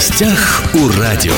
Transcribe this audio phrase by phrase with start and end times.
[0.00, 1.34] гостях у радио.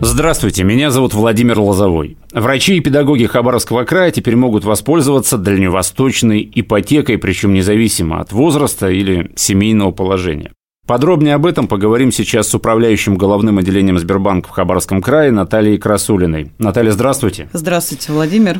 [0.00, 2.16] Здравствуйте, меня зовут Владимир Лозовой.
[2.32, 9.30] Врачи и педагоги Хабаровского края теперь могут воспользоваться дальневосточной ипотекой, причем независимо от возраста или
[9.36, 10.50] семейного положения.
[10.88, 16.50] Подробнее об этом поговорим сейчас с управляющим головным отделением Сбербанка в Хабаровском крае Натальей Красулиной.
[16.58, 17.48] Наталья, здравствуйте.
[17.52, 18.58] Здравствуйте, Владимир.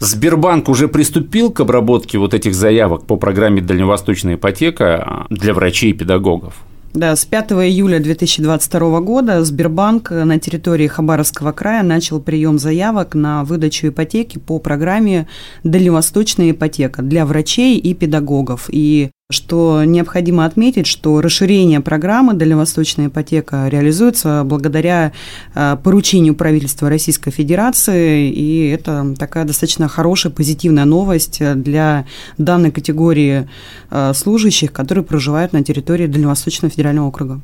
[0.00, 5.92] Сбербанк уже приступил к обработке вот этих заявок по программе «Дальневосточная ипотека» для врачей и
[5.92, 6.54] педагогов.
[6.94, 13.44] Да, с 5 июля 2022 года Сбербанк на территории Хабаровского края начал прием заявок на
[13.44, 15.28] выдачу ипотеки по программе
[15.64, 18.68] «Дальневосточная ипотека» для врачей и педагогов.
[18.72, 25.12] И что необходимо отметить, что расширение программы «Дальневосточная ипотека» реализуется благодаря
[25.54, 32.06] э, поручению правительства Российской Федерации, и это такая достаточно хорошая, позитивная новость для
[32.38, 33.46] данной категории
[33.90, 37.42] э, служащих, которые проживают на территории Дальневосточного федерального округа.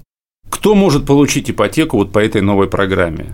[0.48, 3.26] Кто может получить ипотеку вот по этой новой программе?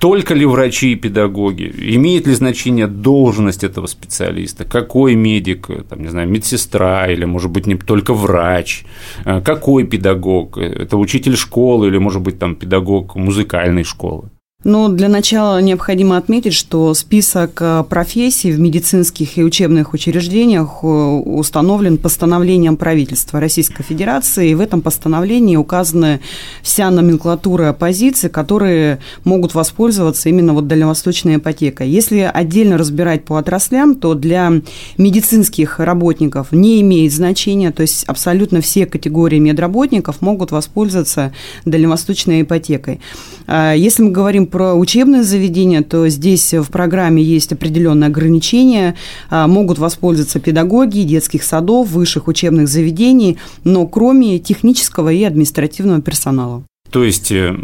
[0.00, 1.72] Только ли врачи и педагоги?
[1.96, 4.64] Имеет ли значение должность этого специалиста?
[4.64, 8.84] Какой медик, там, не знаю, медсестра или, может быть, не только врач?
[9.24, 10.58] Э, какой педагог?
[10.58, 14.30] Это учитель школы или, может быть, там педагог музыкальной школы?
[14.64, 20.86] Ну, для начала необходимо отметить, что список э, профессий в медицинских и учебных учреждениях э,
[20.86, 26.18] установлен постановлением правительства Российской Федерации, и в этом постановлении указана
[26.60, 31.88] вся номенклатура позиций, которые могут воспользоваться именно вот дальневосточной ипотекой.
[31.88, 34.52] Если отдельно разбирать по отраслям, то для
[34.96, 41.32] медицинских работников не имеет значения, то есть абсолютно все категории медработников могут воспользоваться
[41.64, 42.98] дальневосточной ипотекой.
[43.46, 48.94] А если мы говорим про учебные заведения, то здесь в программе есть определенные ограничения.
[49.30, 56.64] А, могут воспользоваться педагоги детских садов, высших учебных заведений, но кроме технического и административного персонала.
[56.90, 57.54] То есть э,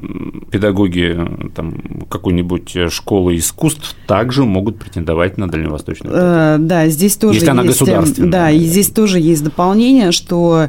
[0.50, 7.16] педагоги э, там, какой-нибудь э, школы искусств также могут претендовать на дальневосточную э, Да, здесь
[7.16, 8.30] тоже Если есть, она государственная.
[8.30, 10.68] Да, и здесь тоже есть дополнение, что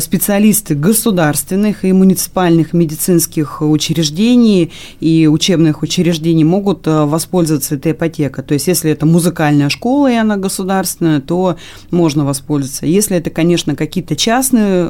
[0.00, 8.44] специалисты государственных и муниципальных медицинских учреждений и учебных учреждений могут воспользоваться этой ипотекой.
[8.44, 11.56] То есть, если это музыкальная школа и она государственная, то
[11.90, 12.86] можно воспользоваться.
[12.86, 14.88] Если это, конечно, какие-то частные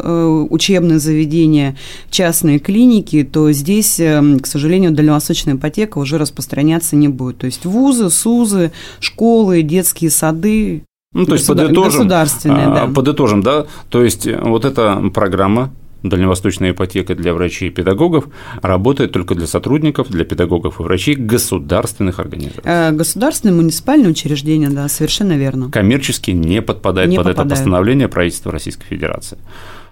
[0.48, 1.76] учебные заведения,
[2.10, 7.38] частные клиники, клиники, то здесь, эм, к сожалению, дальневосточная ипотека уже распространяться не будет.
[7.38, 12.92] То есть вузы, СУЗы, школы, детские сады, ну, то есть подытожим, государственные, а, да.
[12.92, 15.72] подытожим, да, то есть э, вот эта программа
[16.02, 18.26] дальневосточная ипотека для врачей и педагогов
[18.60, 22.62] работает только для сотрудников, для педагогов и врачей государственных организаций.
[22.64, 25.70] Э, государственные муниципальные учреждения, да, совершенно верно.
[25.70, 27.46] Коммерчески не подпадает не под попадает.
[27.46, 29.38] это постановление правительства Российской Федерации.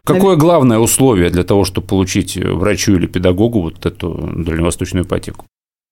[0.05, 5.47] Какое главное условие для того, чтобы получить врачу или педагогу вот эту дальневосточную ипотеку?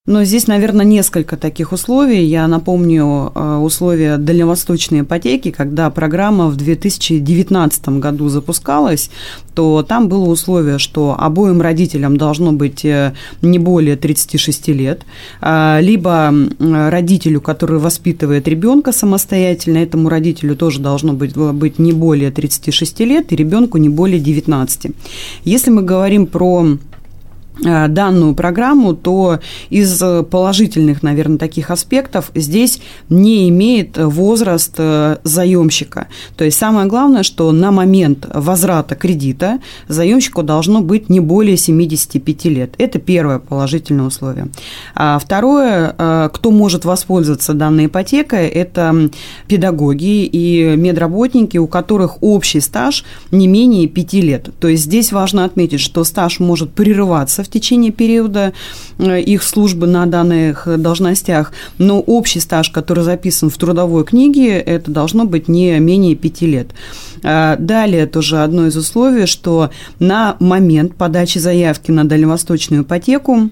[0.06, 2.24] Но здесь, наверное, несколько таких условий.
[2.24, 9.10] Я напомню э, условия дальневосточной ипотеки, когда программа в 2019 году запускалась,
[9.54, 13.12] то там было условие, что обоим родителям должно быть э,
[13.42, 15.02] не более 36 лет,
[15.42, 22.30] а, либо родителю, который воспитывает ребенка самостоятельно, этому родителю тоже должно быть, быть не более
[22.30, 24.92] 36 лет и ребенку не более 19.
[25.44, 26.89] Если мы говорим про Э,
[27.62, 36.08] данную программу, то из положительных, наверное, таких аспектов здесь не имеет возраст э, заемщика.
[36.36, 42.44] То есть самое главное, что на момент возврата кредита заемщику должно быть не более 75
[42.46, 42.74] лет.
[42.78, 44.48] Это первое положительное условие.
[44.94, 49.10] А второе, э, кто может воспользоваться данной ипотекой, это
[49.48, 54.50] педагоги и медработники, у которых общий стаж не менее 5 лет.
[54.58, 58.52] То есть здесь важно отметить, что стаж может прерываться в течение периода
[58.98, 64.90] э, их службы на данных должностях, но общий стаж, который записан в трудовой книге, это
[64.90, 66.68] должно быть не менее пяти лет.
[67.22, 73.50] А, далее тоже одно из условий, что на момент подачи заявки на дальневосточную ипотеку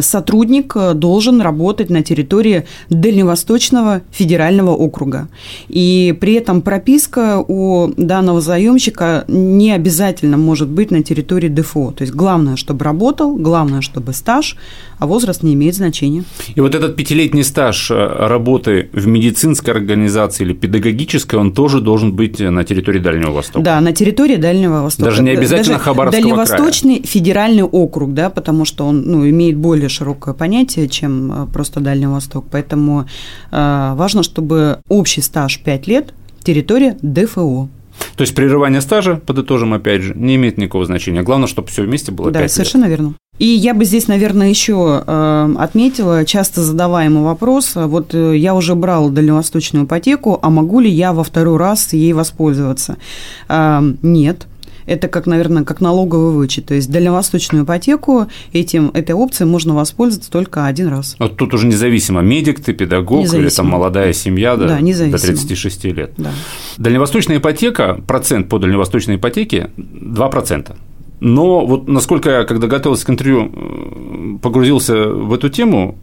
[0.00, 5.28] сотрудник э, должен работать на территории Дальневосточного федерального округа.
[5.68, 11.92] И при этом прописка у данного заемщика не обязательно может быть на территории ДФО.
[11.92, 14.56] То есть главное, чтобы работал, главное, чтобы стаж,
[14.98, 16.24] а возраст не имеет значения.
[16.54, 22.12] И вот этот пятилетний стаж э, работы в медицинской организации или педагогической, он тоже должен
[22.12, 23.64] быть на территории Дальнего Востока?
[23.64, 25.10] Да, на территории Дальнего Востока.
[25.10, 27.06] Даже не обязательно Даже Хабаровского Дальневосточный края.
[27.06, 31.80] федеральный округ, да, потому что он ну, имеет имеет более широкое понятие, чем э, просто
[31.80, 32.44] Дальний Восток.
[32.50, 33.06] Поэтому
[33.50, 37.68] э, важно, чтобы общий стаж 5 лет, территория ДФО.
[38.16, 41.22] То есть прерывание стажа, подытожим опять же, не имеет никакого значения.
[41.22, 42.50] Главное, чтобы все вместе было да, 5 лет.
[42.50, 43.14] Да, совершенно верно.
[43.38, 47.72] И я бы здесь, наверное, еще э, отметила часто задаваемый вопрос.
[47.74, 52.96] Вот я уже брал дальневосточную ипотеку, а могу ли я во второй раз ей воспользоваться?
[53.48, 54.46] Нет.
[54.86, 56.66] Это как, наверное, как налоговый вычет.
[56.66, 61.16] То есть дальневосточную ипотеку этим, этой опцией можно воспользоваться только один раз.
[61.18, 63.42] Вот тут уже независимо, медик ты, педагог независимо.
[63.42, 66.12] или там молодая семья да, да, до 36 лет.
[66.16, 66.30] Да.
[66.78, 70.76] Дальневосточная ипотека, процент по дальневосточной ипотеке 2%.
[71.20, 75.96] Но вот насколько я, когда готовился к интервью, погрузился в эту тему,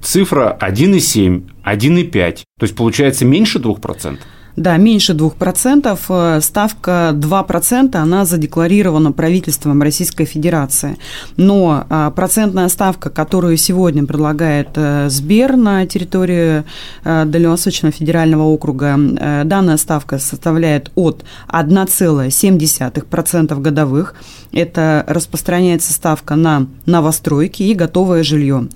[0.00, 2.32] цифра 1,7, 1,5.
[2.32, 4.18] То есть получается меньше 2%.
[4.56, 5.98] Да, меньше 2%.
[6.08, 10.96] Э, ставка 2%, она задекларирована правительством Российской Федерации.
[11.36, 16.62] Но э, процентная ставка, которую сегодня предлагает э, Сбер на территории
[17.04, 18.96] Дальневосточного федерального округа,
[19.44, 24.14] данная ставка составляет от 1,7% годовых.
[24.52, 28.68] Это распространяется ставка на новостройки и готовое жилье.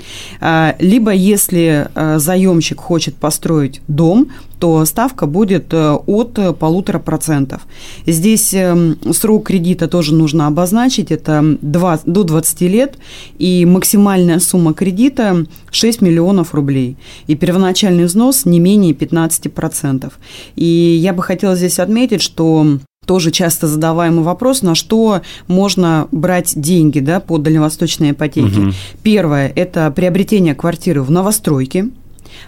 [0.78, 7.62] Либо если заемщик хочет построить дом, то ставка будет э, от полутора процентов.
[8.06, 12.98] Здесь эм, срок кредита тоже нужно обозначить, это 2, до 20 лет,
[13.38, 16.96] и максимальная сумма кредита 6 миллионов рублей,
[17.26, 20.12] и первоначальный взнос не менее 15%.
[20.56, 26.52] И я бы хотела здесь отметить, что тоже часто задаваемый вопрос, на что можно брать
[26.60, 28.60] деньги да, по дальневосточной ипотеке.
[28.60, 28.72] Угу.
[29.02, 31.88] Первое– это приобретение квартиры в новостройке–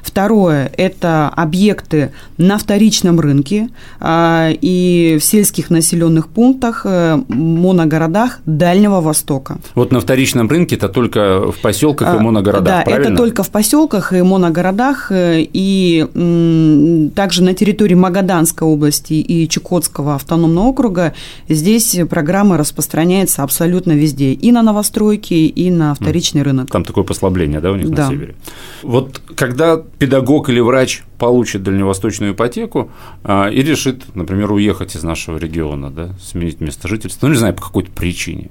[0.02, 3.68] Второе– это объекты на вторичном рынке
[4.00, 9.58] а, и в сельских населенных пунктах, э, моногородах Дальнего Востока.
[9.74, 13.08] Вот на вторичном рынке это только в поселках и а, моногородах, Да, правильно?
[13.08, 20.14] это только в поселках и моногородах, э, и также на территории Магаданской области и Чукотского
[20.14, 21.14] автономного округа
[21.48, 26.70] здесь программа распространяется абсолютно везде, и на новостройки, и на вторичный рынок.
[26.70, 28.04] Там такое послабление, да, у них да.
[28.04, 28.34] на севере?
[28.82, 32.90] Вот когда педагог или врач получит дальневосточную ипотеку
[33.24, 37.54] а, и решит, например, уехать из нашего региона, да, сменить место жительства, ну, не знаю,
[37.54, 38.50] по какой-то причине.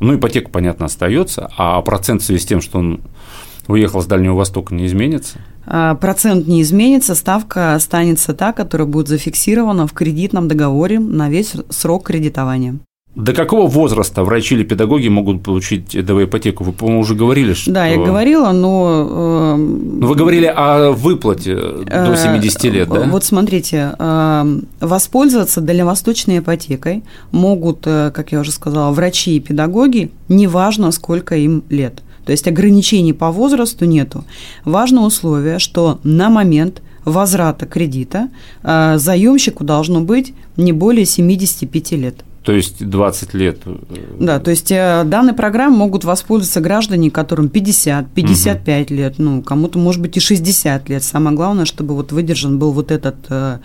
[0.00, 3.00] Ну, ипотека, понятно, остается, а процент в связи с тем, что он
[3.68, 5.38] уехал с Дальнего Востока, не изменится?
[5.66, 11.54] А, процент не изменится, ставка останется та, которая будет зафиксирована в кредитном договоре на весь
[11.68, 12.78] срок кредитования.
[13.18, 16.62] До какого возраста врачи или педагоги могут получить ДВ-ипотеку?
[16.62, 17.72] Вы, по-моему, уже говорили, что…
[17.72, 19.08] Да, я говорила, но…
[19.10, 23.08] Э, но вы говорили о выплате до 70 э, лет, да?
[23.10, 30.92] Вот смотрите, э, воспользоваться дальневосточной ипотекой могут, как я уже сказала, врачи и педагоги, неважно,
[30.92, 32.04] сколько им лет.
[32.24, 34.24] То есть ограничений по возрасту нету.
[34.64, 38.28] Важно условие, что на момент возврата кредита
[38.62, 43.58] заемщику должно быть не более 75 лет то есть 20 лет.
[43.66, 43.76] Э,
[44.18, 48.94] да, то есть э, данной программой могут воспользоваться граждане, которым 50, 55 угу.
[48.94, 51.02] лет, ну, кому-то, может быть, и 60 лет.
[51.02, 53.58] Самое главное, чтобы вот выдержан был вот этот э,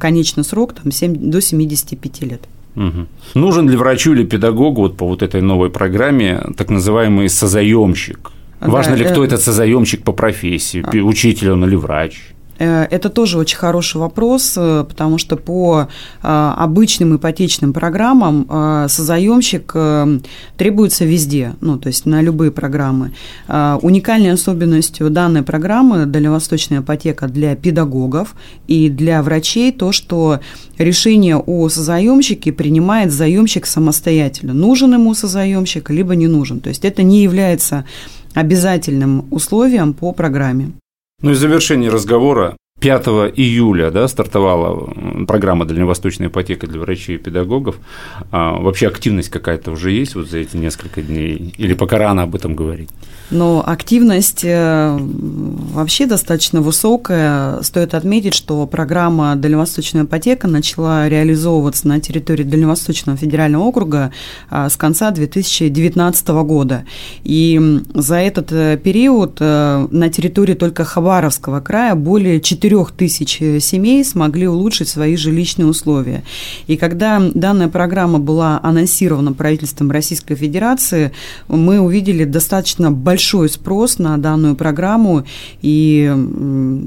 [0.00, 2.42] конечный срок там, 7, до 75 лет.
[2.76, 3.06] Угу.
[3.34, 8.30] Нужен ли врачу или педагогу вот по вот этой новой программе так называемый созаемщик?
[8.60, 9.26] Важно да, ли, кто э...
[9.26, 11.04] этот созаемщик по профессии, а...
[11.04, 12.32] учитель он или врач?
[12.60, 15.88] Э, это тоже очень хороший вопрос, э, потому что по
[16.22, 18.46] э, обычным ипотечным программам
[18.88, 19.74] созаемщик
[20.56, 23.12] требуется везде, ну, то есть на любые программы.
[23.48, 28.34] Уникальной особенностью данной программы «Дальневосточная ипотека» для педагогов
[28.66, 30.40] и для врачей то, что
[30.78, 34.52] решение о созаемщике принимает заемщик самостоятельно.
[34.52, 36.60] Нужен ему созаемщик, либо не нужен.
[36.60, 37.84] То есть это не является
[38.34, 40.72] обязательным условием по программе.
[41.22, 43.06] Ну и завершение разговора 5
[43.36, 44.92] июля да, стартовала
[45.26, 47.76] программа «Дальневосточная ипотека для врачей и педагогов».
[48.30, 51.54] А, вообще активность какая-то уже есть вот за эти несколько дней?
[51.58, 52.88] Или пока рано об этом говорить?
[53.30, 57.62] Но активность э, вообще достаточно высокая.
[57.62, 64.10] Стоит отметить, что программа «Дальневосточная ипотека» начала реализовываться на территории Дальневосточного федерального округа
[64.48, 66.84] а, с конца 2019 года.
[67.22, 67.60] И
[67.94, 74.48] за этот э, период э, на территории только Хабаровского края более 4 тысяч семей смогли
[74.48, 76.22] улучшить свои жилищные условия.
[76.66, 81.12] И когда данная программа была анонсирована правительством Российской Федерации,
[81.48, 85.24] мы увидели достаточно большой спрос на данную программу,
[85.62, 86.12] и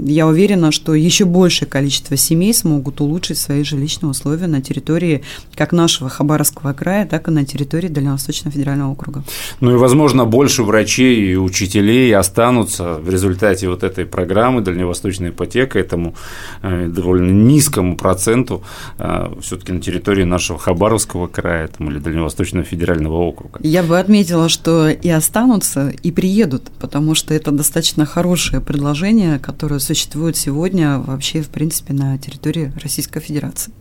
[0.05, 5.23] я уверена, что еще большее количество семей смогут улучшить свои жилищные условия на территории
[5.55, 9.23] как нашего Хабаровского края, так и на территории Дальневосточного федерального округа.
[9.59, 15.72] Ну и, возможно, больше врачей и учителей останутся в результате вот этой программы «Дальневосточная ипотека»,
[15.73, 16.13] к этому
[16.61, 18.63] э, довольно низкому проценту
[18.99, 23.59] э, все-таки на территории нашего Хабаровского края там, или Дальневосточного федерального округа.
[23.63, 29.79] Я бы отметила, что и останутся, и приедут, потому что это достаточно хорошее предложение, которое
[29.79, 33.73] существует сегодня вообще, в принципе, на территории Российской Федерации.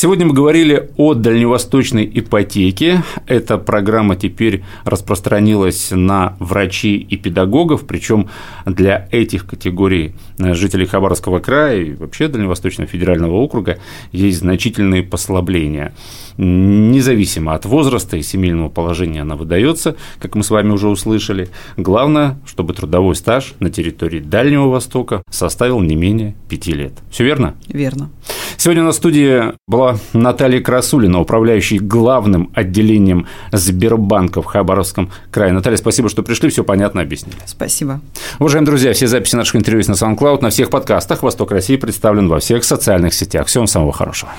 [0.00, 3.02] Сегодня мы говорили о дальневосточной ипотеке.
[3.26, 8.28] Эта программа теперь распространилась на врачей и педагогов, причем
[8.64, 13.80] для этих категорий жителей Хабаровского края и вообще Дальневосточного федерального округа
[14.12, 15.92] есть значительные послабления.
[16.36, 21.48] Независимо от возраста и семейного положения она выдается, как мы с вами уже услышали.
[21.76, 26.92] Главное, чтобы трудовой стаж на территории Дальнего Востока составил не менее пяти лет.
[27.10, 27.56] Все верно?
[27.66, 28.10] Верно.
[28.56, 35.52] Сегодня на студии была Наталья Красулина, управляющий главным отделением Сбербанка в Хабаровском крае.
[35.52, 37.38] Наталья, спасибо, что пришли, все понятно объяснили.
[37.46, 38.00] Спасибо.
[38.38, 41.22] Уважаемые друзья, все записи наших интервью есть на SoundCloud, на всех подкастах.
[41.22, 43.46] «Восток России» представлен во всех социальных сетях.
[43.46, 44.30] Всем самого хорошего.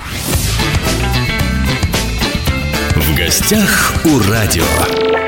[2.94, 5.19] В гостях у радио.